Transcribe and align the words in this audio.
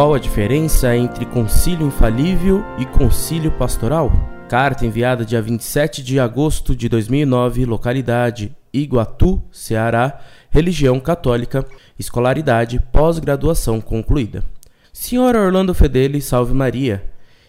Qual 0.00 0.14
a 0.14 0.18
diferença 0.18 0.96
entre 0.96 1.26
concílio 1.26 1.86
infalível 1.86 2.64
e 2.78 2.86
concílio 2.86 3.52
pastoral? 3.52 4.10
Carta 4.48 4.86
enviada 4.86 5.26
dia 5.26 5.42
27 5.42 6.02
de 6.02 6.18
agosto 6.18 6.74
de 6.74 6.88
2009, 6.88 7.66
localidade 7.66 8.56
Iguatu, 8.72 9.42
Ceará, 9.52 10.18
religião 10.48 10.98
católica, 10.98 11.66
escolaridade, 11.98 12.80
pós-graduação 12.90 13.78
concluída. 13.78 14.42
Senhor 14.90 15.36
Orlando 15.36 15.74
Fedeli, 15.74 16.22
salve 16.22 16.54
Maria. 16.54 17.04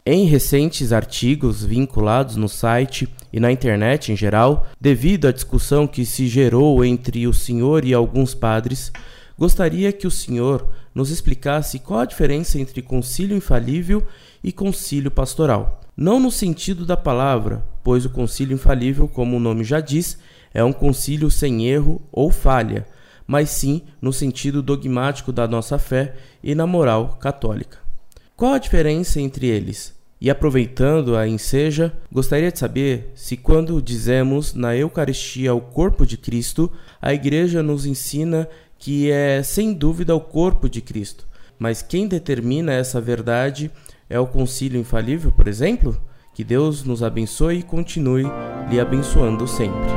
Em 0.05 0.25
recentes 0.25 0.91
artigos 0.91 1.63
vinculados 1.63 2.35
no 2.35 2.49
site 2.49 3.07
e 3.31 3.39
na 3.39 3.49
internet 3.49 4.11
em 4.11 4.15
geral, 4.17 4.67
devido 4.77 5.25
à 5.25 5.31
discussão 5.31 5.87
que 5.87 6.03
se 6.03 6.27
gerou 6.27 6.83
entre 6.83 7.25
o 7.27 7.33
senhor 7.33 7.85
e 7.85 7.93
alguns 7.93 8.35
padres, 8.35 8.91
gostaria 9.41 9.91
que 9.91 10.05
o 10.05 10.11
senhor 10.11 10.69
nos 10.93 11.09
explicasse 11.09 11.79
qual 11.79 12.01
a 12.01 12.05
diferença 12.05 12.59
entre 12.59 12.79
concílio 12.79 13.35
infalível 13.35 14.05
e 14.43 14.51
concílio 14.51 15.09
pastoral. 15.09 15.81
Não 15.97 16.19
no 16.19 16.29
sentido 16.29 16.85
da 16.85 16.95
palavra, 16.95 17.65
pois 17.83 18.05
o 18.05 18.09
concílio 18.11 18.53
infalível, 18.53 19.07
como 19.07 19.37
o 19.37 19.39
nome 19.39 19.63
já 19.63 19.79
diz, 19.79 20.19
é 20.53 20.63
um 20.63 20.71
concílio 20.71 21.31
sem 21.31 21.65
erro 21.65 21.99
ou 22.11 22.29
falha, 22.29 22.85
mas 23.25 23.49
sim 23.49 23.81
no 23.99 24.13
sentido 24.13 24.61
dogmático 24.61 25.33
da 25.33 25.47
nossa 25.47 25.79
fé 25.79 26.13
e 26.43 26.53
na 26.53 26.67
moral 26.67 27.17
católica. 27.19 27.79
Qual 28.37 28.53
a 28.53 28.59
diferença 28.59 29.19
entre 29.19 29.47
eles? 29.47 29.99
E 30.21 30.29
aproveitando 30.29 31.17
a 31.17 31.27
enseja, 31.27 31.91
gostaria 32.11 32.51
de 32.51 32.59
saber 32.59 33.11
se, 33.15 33.35
quando 33.35 33.81
dizemos 33.81 34.53
na 34.53 34.75
Eucaristia 34.75 35.51
o 35.51 35.61
corpo 35.61 36.05
de 36.05 36.15
Cristo, 36.15 36.71
a 37.01 37.11
Igreja 37.11 37.63
nos 37.63 37.87
ensina 37.87 38.47
que 38.81 39.11
é 39.11 39.43
sem 39.43 39.73
dúvida 39.73 40.15
o 40.15 40.19
corpo 40.19 40.67
de 40.67 40.81
Cristo. 40.81 41.27
Mas 41.59 41.83
quem 41.83 42.07
determina 42.07 42.73
essa 42.73 42.99
verdade 42.99 43.69
é 44.09 44.19
o 44.19 44.25
concílio 44.25 44.81
infalível, 44.81 45.31
por 45.31 45.47
exemplo? 45.47 45.95
Que 46.33 46.43
Deus 46.43 46.83
nos 46.83 47.03
abençoe 47.03 47.59
e 47.59 47.63
continue 47.63 48.25
lhe 48.71 48.79
abençoando 48.79 49.47
sempre. 49.47 49.91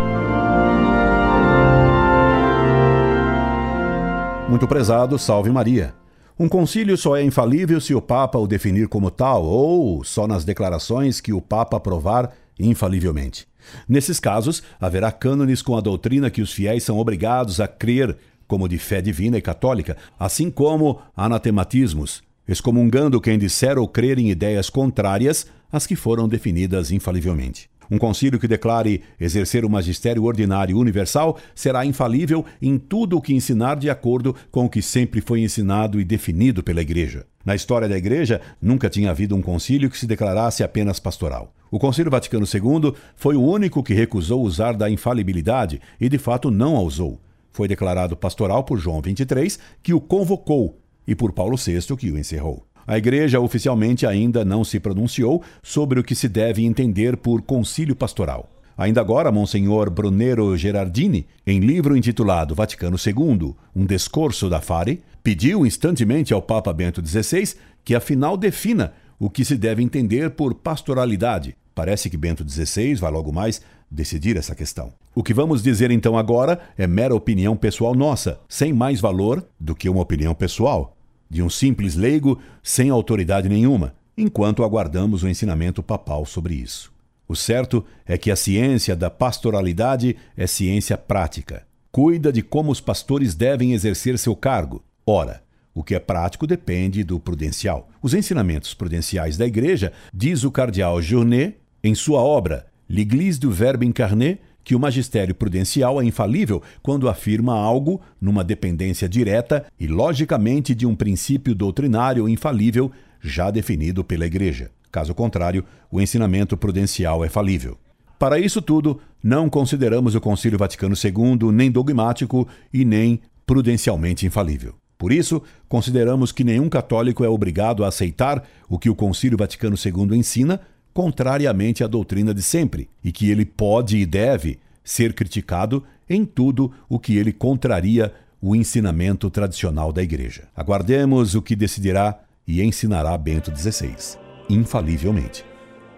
Muito 4.50 4.68
prezado, 4.68 5.18
salve 5.18 5.50
Maria. 5.50 5.94
Um 6.38 6.46
concílio 6.46 6.98
só 6.98 7.16
é 7.16 7.22
infalível 7.22 7.80
se 7.80 7.94
o 7.94 8.02
Papa 8.02 8.38
o 8.38 8.46
definir 8.46 8.88
como 8.88 9.10
tal, 9.10 9.44
ou 9.44 10.04
só 10.04 10.26
nas 10.26 10.44
declarações 10.44 11.22
que 11.22 11.32
o 11.32 11.40
Papa 11.40 11.78
aprovar 11.78 12.32
infalivelmente. 12.60 13.48
Nesses 13.88 14.20
casos, 14.20 14.62
haverá 14.78 15.10
cânones 15.10 15.62
com 15.62 15.74
a 15.74 15.80
doutrina 15.80 16.30
que 16.30 16.42
os 16.42 16.52
fiéis 16.52 16.82
são 16.82 16.98
obrigados 16.98 17.60
a 17.60 17.66
crer, 17.66 18.16
como 18.46 18.68
de 18.68 18.78
fé 18.78 19.00
divina 19.00 19.38
e 19.38 19.42
católica, 19.42 19.96
assim 20.18 20.50
como 20.50 21.00
anatematismos, 21.16 22.22
excomungando 22.46 23.20
quem 23.20 23.38
disser 23.38 23.78
ou 23.78 23.88
crer 23.88 24.18
em 24.18 24.30
ideias 24.30 24.68
contrárias 24.68 25.46
às 25.70 25.86
que 25.86 25.96
foram 25.96 26.28
definidas 26.28 26.90
infalivelmente. 26.90 27.68
Um 27.90 27.98
concílio 27.98 28.38
que 28.38 28.48
declare 28.48 29.02
exercer 29.20 29.64
o 29.64 29.70
magistério 29.70 30.24
ordinário 30.24 30.78
universal 30.78 31.38
será 31.54 31.84
infalível 31.84 32.44
em 32.60 32.78
tudo 32.78 33.16
o 33.16 33.20
que 33.20 33.34
ensinar 33.34 33.76
de 33.76 33.90
acordo 33.90 34.34
com 34.50 34.64
o 34.64 34.70
que 34.70 34.80
sempre 34.80 35.20
foi 35.20 35.40
ensinado 35.40 36.00
e 36.00 36.04
definido 36.04 36.62
pela 36.62 36.80
Igreja. 36.80 37.26
Na 37.44 37.54
história 37.54 37.88
da 37.88 37.96
Igreja, 37.96 38.40
nunca 38.60 38.88
tinha 38.88 39.10
havido 39.10 39.36
um 39.36 39.42
concílio 39.42 39.90
que 39.90 39.98
se 39.98 40.06
declarasse 40.06 40.62
apenas 40.62 40.98
pastoral. 40.98 41.52
O 41.70 41.78
Concílio 41.78 42.10
Vaticano 42.10 42.46
II 42.46 42.94
foi 43.16 43.36
o 43.36 43.42
único 43.42 43.82
que 43.82 43.92
recusou 43.92 44.42
usar 44.42 44.74
da 44.74 44.88
infalibilidade 44.88 45.80
e, 46.00 46.08
de 46.08 46.18
fato, 46.18 46.50
não 46.50 46.76
a 46.76 46.80
usou. 46.80 47.20
Foi 47.54 47.68
declarado 47.68 48.16
pastoral 48.16 48.64
por 48.64 48.80
João 48.80 49.00
XXIII, 49.00 49.58
que 49.80 49.94
o 49.94 50.00
convocou, 50.00 50.76
e 51.06 51.14
por 51.14 51.32
Paulo 51.32 51.56
VI, 51.56 51.96
que 51.96 52.10
o 52.10 52.18
encerrou. 52.18 52.66
A 52.84 52.98
Igreja 52.98 53.38
oficialmente 53.38 54.04
ainda 54.04 54.44
não 54.44 54.64
se 54.64 54.80
pronunciou 54.80 55.40
sobre 55.62 56.00
o 56.00 56.02
que 56.02 56.16
se 56.16 56.28
deve 56.28 56.64
entender 56.64 57.16
por 57.16 57.40
concílio 57.42 57.94
pastoral. 57.94 58.50
Ainda 58.76 59.00
agora, 59.00 59.30
Monsenhor 59.30 59.88
Brunero 59.88 60.56
Gerardini, 60.56 61.28
em 61.46 61.60
livro 61.60 61.96
intitulado 61.96 62.56
Vaticano 62.56 62.96
II, 62.96 63.54
um 63.74 63.86
discurso 63.86 64.50
da 64.50 64.60
Fare, 64.60 65.00
pediu 65.22 65.64
instantemente 65.64 66.34
ao 66.34 66.42
Papa 66.42 66.72
Bento 66.72 67.00
XVI 67.06 67.54
que 67.84 67.94
afinal 67.94 68.36
defina 68.36 68.94
o 69.16 69.30
que 69.30 69.44
se 69.44 69.56
deve 69.56 69.80
entender 69.80 70.30
por 70.30 70.54
pastoralidade. 70.54 71.56
Parece 71.74 72.08
que 72.08 72.16
Bento 72.16 72.48
XVI 72.48 72.94
vai 72.94 73.10
logo 73.10 73.32
mais 73.32 73.60
decidir 73.90 74.36
essa 74.36 74.54
questão. 74.54 74.92
O 75.14 75.22
que 75.22 75.34
vamos 75.34 75.62
dizer 75.62 75.90
então 75.90 76.16
agora 76.16 76.60
é 76.76 76.86
mera 76.86 77.14
opinião 77.14 77.56
pessoal 77.56 77.94
nossa, 77.94 78.40
sem 78.48 78.72
mais 78.72 79.00
valor 79.00 79.44
do 79.58 79.74
que 79.74 79.88
uma 79.88 80.02
opinião 80.02 80.34
pessoal 80.34 80.94
de 81.34 81.42
um 81.42 81.50
simples 81.50 81.96
leigo 81.96 82.38
sem 82.62 82.90
autoridade 82.90 83.48
nenhuma, 83.48 83.94
enquanto 84.16 84.62
aguardamos 84.62 85.24
o 85.24 85.28
ensinamento 85.28 85.82
papal 85.82 86.24
sobre 86.24 86.54
isso. 86.54 86.92
O 87.26 87.34
certo 87.34 87.84
é 88.06 88.16
que 88.16 88.30
a 88.30 88.36
ciência 88.36 88.94
da 88.94 89.10
pastoralidade 89.10 90.16
é 90.36 90.46
ciência 90.46 90.96
prática. 90.96 91.66
Cuida 91.90 92.32
de 92.32 92.40
como 92.40 92.70
os 92.70 92.80
pastores 92.80 93.34
devem 93.34 93.72
exercer 93.72 94.16
seu 94.18 94.36
cargo. 94.36 94.84
Ora, 95.04 95.42
o 95.74 95.82
que 95.82 95.94
é 95.94 95.98
prático 95.98 96.46
depende 96.46 97.02
do 97.02 97.18
prudencial. 97.18 97.88
Os 98.00 98.14
ensinamentos 98.14 98.74
prudenciais 98.74 99.36
da 99.36 99.46
Igreja, 99.46 99.92
diz 100.12 100.44
o 100.44 100.52
cardeal 100.52 101.02
Journet 101.02 101.56
em 101.84 101.94
sua 101.94 102.20
obra 102.20 102.66
L'Église 102.88 103.38
du 103.38 103.50
Verbe 103.50 103.86
incarné, 103.86 104.38
que 104.62 104.74
o 104.74 104.80
magistério 104.80 105.34
prudencial 105.34 106.00
é 106.00 106.04
infalível 106.04 106.62
quando 106.82 107.08
afirma 107.08 107.54
algo 107.54 108.00
numa 108.18 108.42
dependência 108.42 109.06
direta 109.06 109.66
e 109.78 109.86
logicamente 109.86 110.74
de 110.74 110.86
um 110.86 110.96
princípio 110.96 111.54
doutrinário 111.54 112.26
infalível 112.26 112.90
já 113.20 113.50
definido 113.50 114.02
pela 114.02 114.24
Igreja. 114.24 114.70
Caso 114.90 115.14
contrário, 115.14 115.64
o 115.90 116.00
ensinamento 116.00 116.56
prudencial 116.56 117.22
é 117.24 117.28
falível. 117.28 117.76
Para 118.18 118.38
isso 118.38 118.62
tudo, 118.62 119.00
não 119.22 119.50
consideramos 119.50 120.14
o 120.14 120.20
Concílio 120.20 120.58
Vaticano 120.58 120.94
II 120.94 121.52
nem 121.52 121.70
dogmático 121.70 122.48
e 122.72 122.84
nem 122.84 123.20
prudencialmente 123.46 124.24
infalível. 124.24 124.74
Por 124.96 125.12
isso, 125.12 125.42
consideramos 125.68 126.32
que 126.32 126.44
nenhum 126.44 126.68
católico 126.68 127.24
é 127.24 127.28
obrigado 127.28 127.84
a 127.84 127.88
aceitar 127.88 128.42
o 128.68 128.78
que 128.78 128.88
o 128.88 128.94
Concílio 128.94 129.36
Vaticano 129.36 129.76
II 129.76 130.16
ensina 130.16 130.60
contrariamente 130.94 131.82
à 131.82 131.86
doutrina 131.88 132.32
de 132.32 132.42
sempre, 132.42 132.88
e 133.02 133.10
que 133.10 133.28
ele 133.28 133.44
pode 133.44 133.98
e 133.98 134.06
deve 134.06 134.58
ser 134.82 135.12
criticado 135.12 135.84
em 136.08 136.24
tudo 136.24 136.72
o 136.88 136.98
que 136.98 137.16
ele 137.16 137.32
contraria 137.32 138.12
o 138.40 138.54
ensinamento 138.54 139.28
tradicional 139.28 139.92
da 139.92 140.02
Igreja. 140.02 140.44
Aguardemos 140.54 141.34
o 141.34 141.42
que 141.42 141.56
decidirá 141.56 142.20
e 142.46 142.62
ensinará 142.62 143.16
Bento 143.18 143.50
XVI, 143.54 144.18
infalivelmente. 144.48 145.44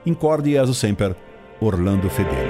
Incorde 0.07 0.53
Jesus 0.53 0.79
Semper, 0.79 1.15
Orlando 1.61 2.09
Fedeli. 2.09 2.46